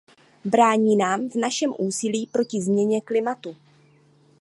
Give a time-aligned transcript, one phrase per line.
[0.45, 3.55] Brání nám v našem úsilí proti změně klimatu.